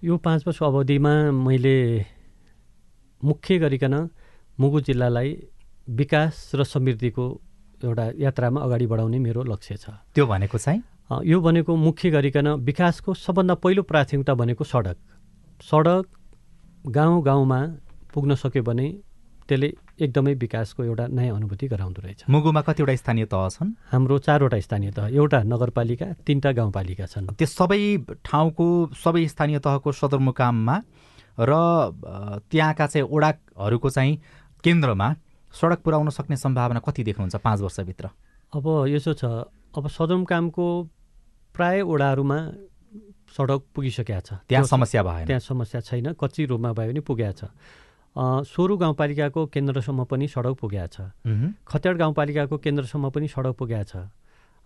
[0.01, 1.77] यो पाँच वर्षको अवधिमा मैले
[3.21, 3.95] मुख्य गरिकन
[4.57, 5.29] मुगु जिल्लालाई
[5.89, 7.25] विकास र समृद्धिको
[7.85, 10.81] एउटा यात्रामा अगाडि बढाउने मेरो लक्ष्य छ। त्यो भनेको चाहिँ?
[11.23, 14.97] यो भनेको मुख्य गरिकन विकासको सबभन्दा पहिलो प्राथमिकता भनेको सडक।
[15.61, 16.05] सडक
[16.89, 17.59] गाउँ गाउँमा
[18.13, 18.87] पुग्न सक्यो भने
[19.47, 19.67] त्यसले
[20.01, 23.69] एकदमै विकासको एउटा नयाँ अनुभूति गराउँदो रहेछ। मुगुमा कतिवटा स्थानीय तह छन्?
[23.93, 27.79] हाम्रो चारवटा स्थानीय तह एउटा नगरपालिका तिनवटा गाउँपालिका छन्। त्यो सबै
[28.25, 28.65] ठाउँको
[28.97, 30.75] सबै स्थानीय तहको सदरमुकाममा
[31.37, 31.51] र
[32.49, 34.13] त्यहाँका चाहिँ ओडाहरूको चाहिँ
[34.63, 35.07] केन्द्रमा
[35.55, 38.05] सडक पुर्याउन सक्ने सम्भावना कति देख्नुहुन्छ पाँच वर्षभित्र?
[38.53, 39.23] अब यसो छ
[39.71, 40.65] अब सदरमुकामको
[41.55, 42.37] प्राय ओडाहरूमा
[43.31, 47.43] सडक पुगिसकेका छ। त्यहाँ समस्या भयो त्यहाँ समस्या छैन कच्ची रूपमा भए पनि पुगेको छ।
[48.47, 50.97] सोरु गाउँपालिकाको केन्द्रसम्म पनि सडक पुगेको छ।
[51.67, 53.95] खतेड गाउँपालिकाको केन्द्रसम्म पनि सडक पुगेको छ।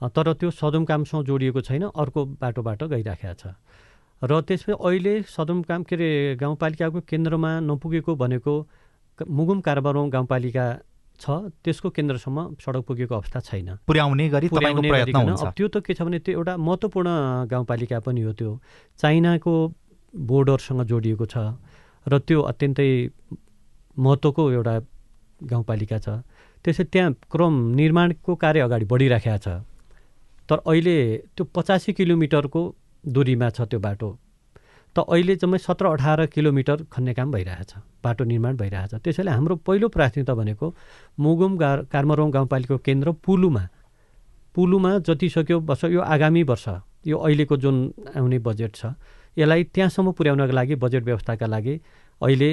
[0.02, 3.44] तर त्यो सदरमुकामसँग जोडिएको छैन अर्को बाटोबाट गइराखेको छ।
[4.22, 8.54] र त्यसपछि अहिले सदरमुकाम के अरे गाउँपालिकाको केन्द्रमा नपुगेको भनेको
[9.28, 10.66] मुगुम कारबारौँ गाउँपालिका
[11.20, 16.20] छ त्यसको केन्द्रसम्म सडक पुगेको अवस्था छैन। पुर्याउने गरी अब त्यो त के छ भने
[16.24, 17.10] त्यो एउटा महत्त्वपूर्ण
[17.52, 18.52] गाउँपालिका पनि हो त्यो।
[19.00, 19.54] चाइनाको
[20.14, 21.38] बोर्डरसँग जोडिएको छ
[22.08, 22.90] र त्यो अत्यन्तै
[24.00, 24.76] महत्त्वको एउटा
[25.44, 26.08] गाउँपालिका छ।
[26.64, 29.48] त्यसै त्यहाँ क्रम निर्माणको कार्य अगाडि बढिराखेको छ।
[30.48, 30.98] तर अहिले
[31.36, 32.62] त्यो पचासी किलोमिटरको
[33.04, 34.10] दुरीमा छ त्यो बाटो।
[35.00, 37.72] त अहिले जम्मै सत्र अठार किलोमिटर खन्ने काम भइरहेछ
[38.04, 40.68] बाटो निर्माण भइरहेछ। त्यसैले हाम्रो पहिलो प्राथमिकता भनेको
[41.24, 43.64] मुगुम गा कार्मरौँ गाउँपालिकाको केन्द्र पुलुमा।
[44.56, 46.68] पुलुमा जति सक्यो वर्ष यो आगामी वर्ष
[47.08, 47.76] यो अहिलेको जुन
[48.20, 48.92] आउने बजेट छ
[49.40, 51.76] यसलाई त्यहाँसम्म पुर्याउनका लागि बजेट व्यवस्थाका लागि
[52.22, 52.52] अहिले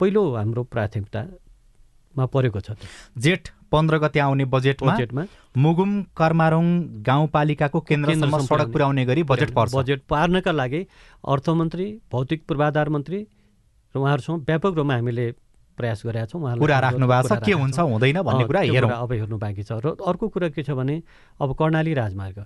[0.00, 2.76] पहिलो हाम्रो प्राथमिकतामा परेको छ
[3.16, 5.24] जेठ पन्ध्र गते आउने बजेटमा
[5.56, 6.66] मुगुम कर्मारोङ
[7.02, 10.80] गाउँपालिकाको केन्द्रसम्म सडक पुर्याउने गरी बजेट पर्छ। बजेट पार्नका लागि
[11.24, 13.18] अर्थमन्त्री भौतिक पूर्वाधार मन्त्री
[13.94, 15.26] र उहाँहरूसँग व्यापक रूपमा हामीले
[15.78, 19.12] प्रयास गरेका छौँ। उहाँलाई कुरा राख्नु भएको छ के हुन्छ। हुँदैन भन्ने कुरा हेरौँ। अब
[19.12, 21.02] हेर्नु बाँकी छ। र अर्को कुरा के छ भने
[21.40, 22.38] अब कर्णाली राजमार्ग।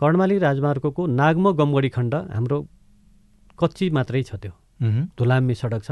[0.00, 2.58] कर्णाली राजमार्गको नागम गमगढी खण्ड हाम्रो
[3.58, 4.52] कच्ची मात्रै छ त्यो।
[5.16, 5.90] धुलाम्मी सडक छ।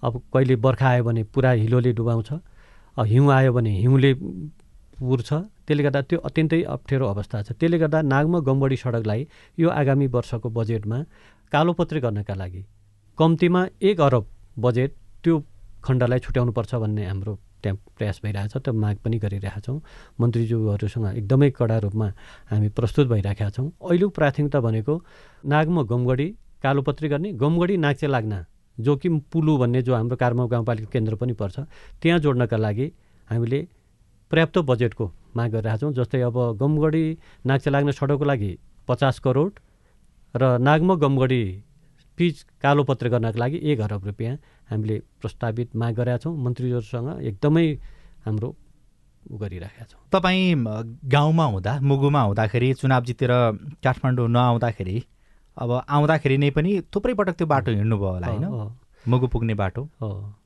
[0.00, 2.30] अब कहिले बर्खा आयो भने पुरा हिलोले डुबाउँछ।
[3.02, 4.12] हिउँ आयो भने हिउँले
[5.00, 5.30] पुर्छ।
[5.66, 9.20] त्यसले गर्दा त्यो अत्यन्तै अप्ठ्यारो अवस्था छ। त्यसले गर्दा नागमा गम्बडी सडकलाई
[9.58, 10.98] यो आगामी वर्षको बजेटमा
[11.52, 12.62] कालोपत्री गर्नका लागि
[13.18, 14.24] कम्तीमा एक अरब
[14.58, 14.90] बजेट
[15.24, 15.34] त्यो
[15.84, 19.80] खण्डलाई छुट्याउनुपर्छ भन्ने हाम्रो त्यहाँ प्रयास भइरहेछ त्यो माग पनि गरिरहेका छौँ
[20.20, 22.08] मन्त्रीज्यूहरूसँग एकदमै कडा रूपमा
[22.50, 24.94] हामी प्रस्तुत भइरहेका छौँ। अहिलेको प्राथमिकता भनेको
[25.44, 26.28] नागमा गमगढी
[26.62, 28.38] कालोपत्री गर्ने गमगढी नाक्चे लाग्ना
[28.80, 31.58] जो कि पुलु भन्ने जो हाम्रो कार्म गाउँपालिका केन्द्र पनि पर्छ
[32.02, 32.86] त्यहाँ जोड्नका लागि
[33.30, 33.60] हामीले
[34.30, 37.04] पर्याप्त बजेटको माग गरिरहेका छौँ जस्तै अब गमगढी
[37.46, 38.52] नाक्चे लाग्ने सडकको लागि
[38.88, 39.52] पचास करोड
[40.34, 41.42] र नागम गमगढी
[42.18, 44.36] पिच कालोपत्र गर्नका लागि एक अरब रुपियाँ
[44.70, 47.66] हामीले प्रस्तावित माग गरेका छौँ। मन्त्रीहरूसँग एकदमै
[48.26, 48.48] हाम्रो
[49.26, 50.54] उ गरिराखेका छौँ। तपाईँ
[51.14, 53.32] गाउँमा हुँदा मुगुमा हुँदाखेरि चुनाव जितेर
[53.84, 54.96] काठमाडौँ नआउँदाखेरि
[55.56, 58.70] अब आउँदाखेरि नै पनि थुप्रै पटक त्यो बाटो हिँड्नुभयो होला होइन?
[59.04, 59.88] मुगु पुग्ने बाटो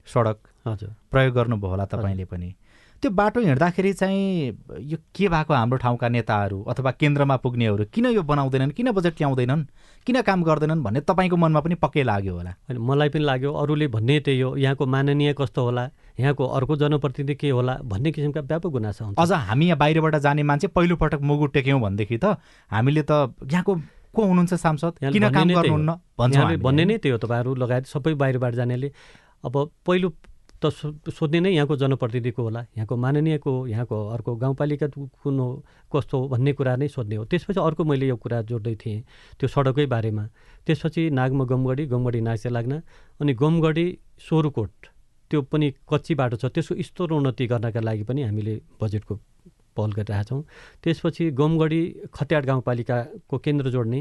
[0.07, 2.55] सडक हजुर। प्रयोग गर्नुभयो होला तपाईँले पनि।
[3.03, 8.23] त्यो बाटो हिँड्दाखेरि चाहिँ यो के भएको हाम्रो ठाउँका नेताहरू अथवा केन्द्रमा पुग्नेहरू किन यो
[8.23, 9.65] बनाउँदैनन् किन बजेट ल्याउँदैनन्
[10.07, 13.87] किन काम गर्दैनन् भन्ने तपाईँको मनमा पनि पक्कै लाग्यो होला। अनि मलाई पनि लाग्यो अरूले
[13.93, 15.85] भन्ने त्यही हो यहाँको माननीय कस्तो होला
[16.21, 20.43] यहाँको अर्को जनप्रतिनिधि के होला भन्ने किसिमका व्यापक गुनासा हुन्छ। अझ हामी यहाँ बाहिरबाट जाने
[20.43, 22.37] मान्छे पहिलोपटक मुगु टेक्यौँ भनेदेखि त
[22.71, 23.75] हामीले त यहाँको
[24.15, 24.93] को हुनुहुन्छ सांसद?
[25.13, 25.91] किन काम। गर्नुहुन्न?
[26.19, 26.85] भन्छौँ भन्ने?
[26.85, 28.89] नै त्यही हो तपाईँहरू लगायत सबै बाहिरबाट जानेले।
[29.45, 29.55] अब
[29.87, 30.09] पहिलो
[30.63, 30.71] त
[31.13, 35.49] सोध्ने नै यहाँको जनप्रतिनिधिको होला। यहाँको माननीयको यहाँको अर्को गाउँपालिका कुन हो
[35.93, 39.05] कस्तो हो भन्ने कुरा नै सोध्ने हो। त्यसपछि अर्को मैले यो कुरा जोड्दै थिएँ
[39.37, 40.25] त्यो सडकै बारेमा।
[40.65, 42.81] त्यसपछि नागमा गमगढी गमगढी नाचे लाग्न
[43.21, 43.87] अनि गमगढी
[44.25, 44.73] सोरुकोट
[45.31, 49.15] त्यो पनि कच्ची बाटो छ। त्यसको स्तर उन्नति गर्नका लागि पनि हामीले बजेटको
[49.77, 50.43] पहल गरिरहेका छौँ।
[50.83, 51.83] त्यसपछि गमगढी
[52.15, 54.01] खत्याड गाउँपालिकाको केन्द्र जोड्ने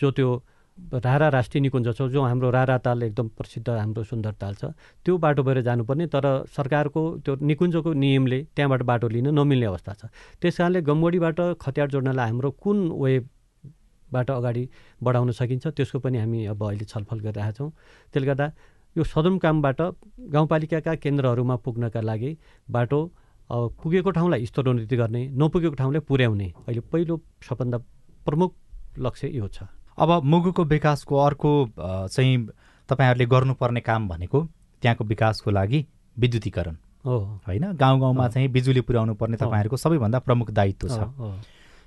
[0.00, 0.30] जो त्यो
[0.78, 4.74] रारा राष्ट्रिय निकुञ्ज छ जो हाम्रो रारा ताल एकदम प्रसिद्ध हाम्रो सुन्दर ताल छ
[5.06, 10.02] त्यो बाटो भएर जानुपर्ने तर सरकारको त्यो निकुञ्जको नियमले त्यहाँबाट बाटो लिन नमिल्ने अवस्था छ।
[10.42, 14.64] त्यस कारणले गमगढीबाट खत्याड जोड्नलाई हाम्रो कुन वेबाट अगाडि
[15.02, 17.70] बढाउन सकिन्छ त्यसको पनि हामी अब अहिले छलफल गरिरहेका छौँ।
[18.10, 18.46] त्यसले गर्दा
[18.96, 19.80] यो सदरमुकामबाट
[20.34, 22.36] गाउँपालिकाका केन्द्रहरूमा पुग्नका लागि
[22.68, 23.00] बाटो
[23.50, 27.78] पुगेको ठाउँलाई स्तरोन्नति गर्ने नपुगेको ठाउँलाई पुर्याउने अहिले पहिलो सबभन्दा
[28.26, 28.54] प्रमुख
[28.98, 32.48] लक्ष्य यो छ। अब मुगुको विकासको अर्को चाहिँ
[32.88, 34.40] तपाईँहरूले गर्नुपर्ने काम भनेको
[34.82, 35.84] त्यहाँको विकासको लागि
[36.16, 37.72] विद्युतीकरण। हो। होइन?
[37.76, 40.98] गाउँ गाउँमा। चाहिँ बिजुली पुर्याउनु पर्ने। तपाईँहरूको सबैभन्दा प्रमुख दायित्व छ।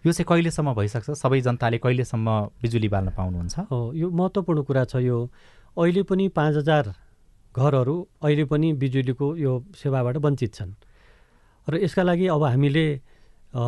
[0.06, 1.10] यो चाहिँ कहिलेसम्म भइसक्छ?
[1.12, 2.28] सबै जनताले कहिलेसम्म
[2.62, 3.60] बिजुली बाल्न पाउनुहुन्छ?
[3.72, 5.18] हो यो महत्त्वपूर्ण कुरा छ यो।
[5.78, 6.94] अहिले पनि पाँच हजार
[7.56, 10.72] घरहरू अहिले पनि बिजुलीको यो सेवाबाट वञ्चित छन्।
[11.68, 12.86] र यसका लागि अब हामीले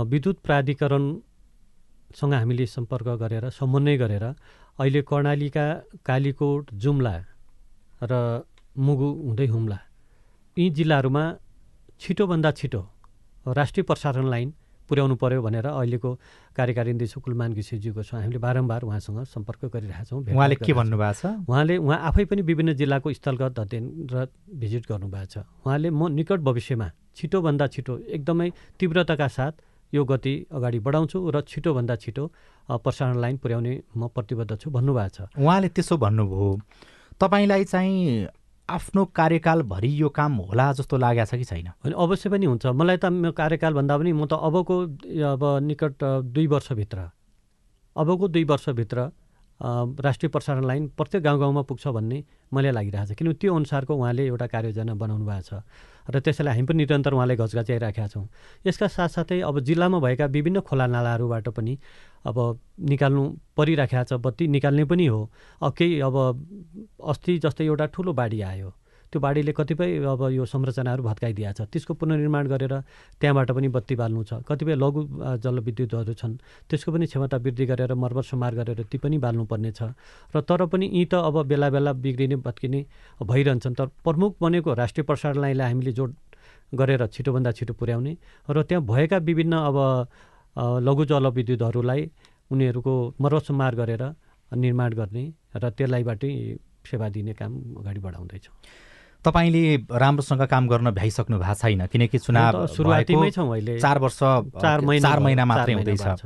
[0.08, 5.66] विद्युत प्राधिकरणसँग हामीले सम्पर्क गरेर समन्वय गरेर अहिले कर्णालीका
[6.06, 7.16] कालीकोट जुम्ला
[8.04, 8.14] र
[8.78, 9.80] मुगु हुँदै हुम्ला
[10.58, 11.24] यी जिल्लाहरूमा
[12.00, 12.82] छिटोभन्दा छिटो
[13.52, 14.54] राष्ट्रिय प्रसारण लाइन
[14.90, 16.10] पुर्याउनु पर्यो भनेर अहिलेको
[16.58, 21.14] कार्यकारी निर्देशक कुलमान घिसिज्यूको छ हामीले बारम्बार उहाँसँग सम्पर्क गरिरहेका छौँ भेटघाट उहाँले के। भन्नुभएको
[21.14, 21.26] छ?
[21.46, 26.40] उहाँले उहाँ आफै पनि विभिन्न जिल्लाको स्थलगत अध्ययन र भिजिट गर्नुभएको छ। उहाँले म निकट
[26.42, 28.50] भविष्यमा छिटोभन्दा छिटो एकदमै
[28.80, 29.54] तीव्रताका साथ
[29.94, 32.24] यो गति अगाडि बढाउँछु र छिटोभन्दा छिटो
[32.70, 36.50] प्रसारण लाइन पुर्याउने म प्रतिबद्ध छु भन्नुभएको छ। उहाँले त्यसो भन्नुभयो
[37.22, 38.28] तपाईँलाई चाहिँ
[38.70, 41.68] आफ्नो कार्यकालभरि यो काम होला जस्तो लागेको छ कि छैन?
[41.86, 43.06] अनि अवश्य पनि हुन्छ। मलाई त
[43.38, 44.76] कार्यकालभन्दा पनि म त अबको
[45.34, 46.04] अब निकट
[46.34, 46.98] दुई वर्षभित्र
[47.96, 48.98] अबको दुई वर्षभित्र
[49.62, 54.26] राष्ट्रिय प्रसारण लाइन प्रत्येक गाउँ गाउँमा पुग्छ भन्ने मलाई लागिरहेको छ। किनभने त्यो अनुसारको उहाँले
[54.28, 55.64] एउटा कार्ययोजना बनाउनु भएको छ
[56.10, 58.26] र त्यसैलाई हामी पनि निरन्तर उहाँलाई घचघच्याइराखेका छौँ।
[58.66, 61.78] यसका साथसाथै अब जिल्लामा भएका विभिन्न खोला नालाहरूबाट पनि
[62.26, 62.38] अब
[62.90, 63.24] निकाल्नु
[63.58, 65.22] परिराखेको छ बत्ती निकाल्ने पनि हो।
[65.62, 66.16] अब केही अब
[67.04, 68.70] अस्ति जस्तै एउटा ठुलो बाढी आयो।
[69.10, 72.74] त्यो बाढीले कतिपय अब यो संरचनाहरू भत्काइदिएको छ। त्यसको पुनर्निर्माण गरेर
[73.18, 75.02] त्यहाँबाट पनि बत्ती बाल्नु छ। कतिपय लघु
[75.42, 76.34] जलविद्युतहरू छन्।
[76.70, 79.98] त्यसको पनि क्षमता वृद्धि गरेर मर्मत सुमार गरेर ती पनि बाल्नुपर्ने छ।
[80.30, 82.80] र तर पनि यी त अब बेला बेला बिग्रिने भत्किने
[83.26, 86.14] भइरहन्छन्। तर प्रमुख बनेको राष्ट्रिय प्रसारण लाइनलाई हामीले जोड
[86.70, 88.14] गरेर छिटोभन्दा छिटो पुर्याउने
[88.46, 89.78] र त्यहाँ भएका विभिन्न अब
[90.86, 92.02] लघु जलविद्युतहरूलाई
[92.54, 94.04] उनीहरूको मर्मत सुमार गरेर
[94.54, 95.24] निर्माण गर्ने
[95.58, 96.32] र त्यसलाईबाटै
[96.86, 98.54] सेवा दिने काम अगाडि बढाउँदैछौँ।
[99.26, 104.82] तपाईँले राम्रोसँग काम गर्न भ्याइसक्नु भएको छैन किनकि चुनाव सुरुवातीमै छौँ अहिले। चार वर्ष चार
[104.82, 106.26] महिना चार महिना मात्रै हुँदैछ।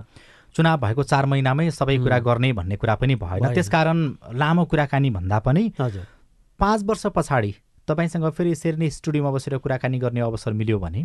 [0.56, 4.00] चुनाव भएको चार महिनामै सबै कुरा गर्ने भन्ने कुरा पनि भएन। त्यसकारण
[4.34, 7.54] लामो कुराकानी भन्दा पनि पाँच वर्ष पछाडि
[7.88, 11.02] तपाईँसँग फेरि यसरी नै स्टुडियोमा बसेर कुराकानी गर्ने अवसर मिल्यो भने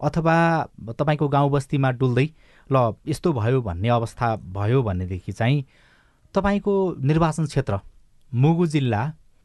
[0.00, 0.36] अथवा
[0.94, 2.28] तपाईँको गाउँ बस्तीमा डुल्दै
[2.70, 5.64] ल यस्तो भयो भन्ने अवस्था भयो भनेदेखि चाहिँ
[6.34, 7.78] तपाईँको निर्वाचन क्षेत्र
[8.32, 9.02] मुगु जिल्ला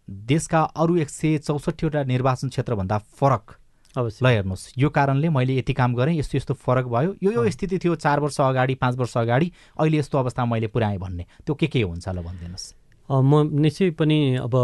[0.07, 3.55] देशका अरू एक सय चौसठीवटा निर्वाचन क्षेत्रभन्दा फरक
[3.95, 7.77] ल हेर्नुहोस्। यो कारणले मैले यति काम गरेँ यस्तो यस्तो फरक भयो। यो यो स्थिति
[7.79, 11.67] थियो चार वर्ष अगाडि पाँच वर्ष अगाडि। अहिले यस्तो अवस्था मैले पुऱ्याएँ भन्ने। त्यो के
[11.67, 12.73] के हुन्छ ल भनिदिनुहोस्।
[13.09, 14.55] म निश्चय पनि अब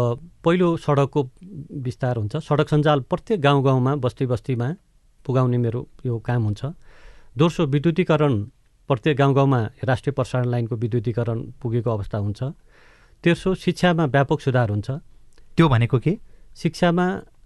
[0.44, 1.20] पहिलो सडकको
[1.84, 4.68] विस्तार हुन्छ। सडक सञ्जाल प्रत्येक गाउँ गाउँमा बस्ती बस्तीमा
[5.24, 6.64] पुगाउने मेरो यो काम हुन्छ।
[7.36, 8.34] दोस्रो विद्युतीकरण
[8.88, 12.42] प्रत्येक गाउँ गाउँमा राष्ट्रिय प्रसारण लाइनको विद्युतीकरण पुगेको अवस्था हुन्छ।
[13.24, 14.90] तेस्रो शिक्षामा व्यापक सुधार हुन्छ।
[15.58, 16.12] त्यो भनेको के?
[16.56, 17.04] शिक्षामा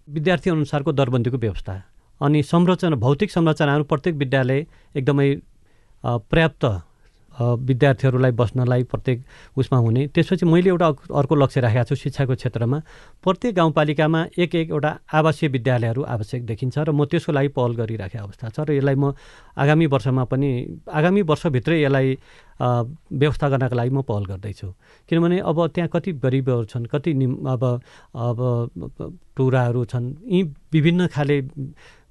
[0.08, 1.74] विद्यार्थी अनुसारको दरबन्दीको व्यवस्था।
[2.20, 5.28] अनि संरचना भौतिक संरचनाहरू प्रत्येक विद्यालय एकदमै
[6.04, 6.64] पर्याप्त
[7.40, 9.18] विद्यार्थीहरूलाई बस्नलाई प्रत्येक
[9.56, 12.78] उसमा हुने। त्यसपछि मैले एउटा अर्को लक्ष्य राखेको छु शिक्षाको क्षेत्रमा।
[13.24, 18.24] प्रत्येक गाउँपालिकामा एक एक एउटा आवासीय विद्यालयहरू आवश्यक देखिन्छ र म त्यसको लागि पहल गरिराखेको
[18.24, 19.14] अवस्था छ र यसलाई म
[19.56, 20.50] आगामी वर्षमा पनि
[20.92, 22.08] आगामी वर्षभित्रै यसलाई
[22.60, 24.68] व्यवस्था गर्नका लागि म पहल गर्दैछु।
[25.08, 27.12] किनभने अब त्यहाँ कति गरिबहरू छन् कति
[27.48, 27.62] अब
[28.14, 28.38] अब
[29.36, 30.42] टुराहरू छन् यी
[30.72, 31.40] विभिन्न खाले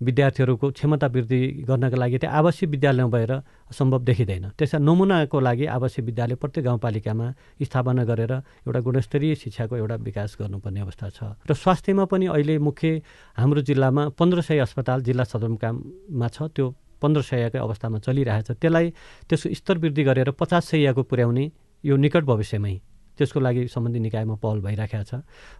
[0.02, 3.32] विद्यार्थीहरूको क्षमता वृद्धि गर्नका लागि त्यहाँ आवासीय विद्यालय भएर
[3.70, 7.28] सम्भव देखिँदैन। त्यसमा नमुनाको लागि आवासीय विद्यालय प्रत्येक गाउँपालिकामा
[7.62, 8.34] स्थापना गरेर
[8.66, 13.02] एउटा गुणस्तरीय शिक्षाको एउटा विकास गर्नुपर्ने अवस्था छ। र स्वास्थ्यमा पनि अहिले मुख्य
[13.38, 16.66] हाम्रो जिल्लामा पन्ध्र सय अस्पताल जिल्ला सदरमुकाममा छ। त्यो
[17.02, 18.86] पन्ध्र सयकै अवस्थामा चलिरहेछ। त्यसलाई
[19.30, 21.46] त्यसको स्तर वृद्धि गरेर पचास सयको पुर्याउने
[21.84, 22.76] यो निकट भविष्यमै
[23.18, 25.14] त्यसको लागि सम्बन्धी निकायमा पहल भइराखेको छ।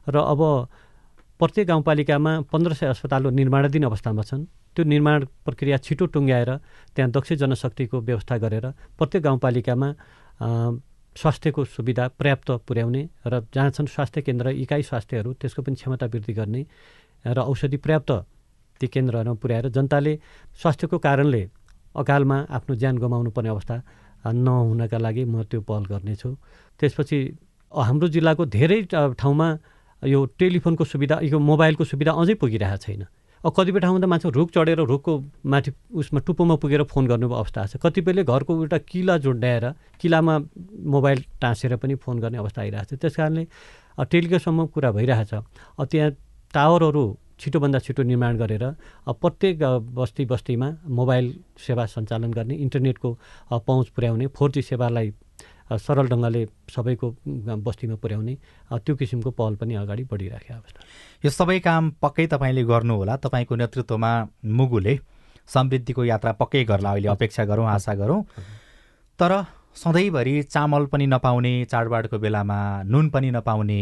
[0.10, 0.42] र अब
[1.42, 4.46] प्रत्येक गाउँपालिकामा पन्ध्र सय अस्पतालको निर्माणाधीन अवस्थामा छन्।
[4.78, 6.52] त्यो निर्माण प्रक्रिया छिटो टुङ्ग्याएर
[6.94, 9.90] त्यहाँ दक्ष जनशक्तिको व्यवस्था गरेर प्रत्येक गाउँपालिकामा
[11.18, 16.34] स्वास्थ्यको सुविधा पर्याप्त पुर्याउने र जहाँ छन् स्वास्थ्य केन्द्र इकाइ स्वास्थ्यहरू त्यसको पनि क्षमता वृद्धि
[16.34, 16.62] गर्ने
[17.26, 18.12] र औषधि पर्याप्त
[18.80, 20.14] ती केन्द्रहरूमा पुर्याएर जनताले
[20.62, 21.42] स्वास्थ्यको कारणले
[21.98, 23.76] अकालमा आफ्नो ज्यान गुमाउनु पर्ने अवस्था
[24.30, 26.30] नहुनका लागि म त्यो पहल गर्नेछु।
[26.80, 27.18] त्यसपछि
[27.74, 29.48] हाम्रो जिल्लाको धेरै ठाउँमा
[30.04, 33.06] यो टेलिफोनको सुविधा यो मोबाइलको सुविधा अझै पुगिरहेको छैन।
[33.42, 35.14] अब कतिपय ठाउँमा त मान्छे रुख चढेर रुखको
[35.46, 39.66] माथि उसमा टुप्पोमा पुगेर फोन गर्नु अवस्था छ। कतिपयले घरको एउटा किला जोड्याएर
[39.98, 40.34] किलामा
[40.94, 43.44] मोबाइल टाँसेर पनि फोन गर्ने अवस्था आइरहेको छ। त्यस कारणले
[43.98, 46.12] टेलिकोसम्म कुरा भइरहेछ अब त्यहाँ
[46.54, 47.04] टावरहरू
[47.42, 48.66] छिटोभन्दा छिटो निर्माण गरेर
[49.10, 49.58] प्रत्येक
[49.98, 51.26] बस्ती बस्तीमा मोबाइल
[51.58, 53.10] सेवा सञ्चालन गर्ने इन्टरनेटको
[53.50, 55.10] पहुँच पुर्याउने फोर जी सेवालाई
[55.78, 57.08] सरल ढङ्गले सबैको
[57.64, 58.34] बस्तीमा पुर्याउने
[58.76, 60.82] त्यो किसिमको पहल पनि अगाडि बढिराखेको अवस्था।
[61.24, 64.12] यो सबै काम पक्कै तपाईँले गर्नुहोला तपाईँको नेतृत्वमा
[64.44, 65.00] मुगुले
[65.48, 68.22] समृद्धिको यात्रा पक्कै गर्ला। अहिले अपेक्षा गरौँ आशा गरौँ।
[69.20, 69.32] तर
[69.72, 73.82] सधैँभरि चामल पनि नपाउने चाडबाडको बेलामा नुन पनि नपाउने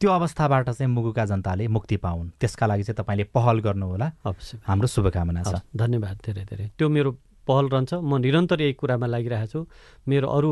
[0.00, 4.86] त्यो अवस्थाबाट चाहिँ मुगुका जनताले मुक्ति पाउन्। त्यसका लागि चाहिँ तपाईँले पहल गर्नुहोला अवश्य। हाम्रो
[4.86, 7.10] शुभकामना छ। धन्यवाद धेरै धेरै। त्यो मेरो
[7.46, 9.60] पहल रहन्छ। म निरन्तर यही कुरामा लागिरहेको छु
[10.06, 10.50] मेरो अरू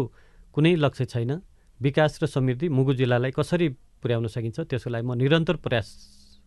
[0.56, 1.32] कुनै लक्ष्य छैन।
[1.80, 3.68] विकास र समृद्धि मुगु जिल्लालाई कसरी
[4.00, 5.88] पुर्याउन सकिन्छ त्यसको लागि म निरन्तर प्रयास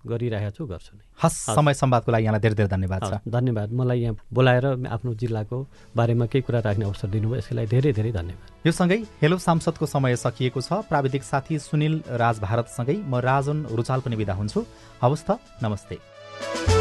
[0.02, 4.00] गरिरहेको छु गर्छु नै। हस् समय सम्वादको लागि यहाँलाई धेरै धेरै धन्यवाद छ। धन्यवाद। मलाई
[4.00, 5.58] यहाँ बोलाएर आफ्नो जिल्लाको
[5.94, 9.86] बारेमा केही कुरा राख्ने अवसर दिनुभयो यसको लागि धेरै धेरै धन्यवाद। यो सँगै हेलो सांसदको
[9.86, 14.66] समय सकिएको छ। प्राविधिक साथी सुनिल राज भारतसँगै म राजन रुचाल पनि बिदा हुन्छु।
[15.04, 15.30] हवस् त
[15.62, 16.79] नमस्ते।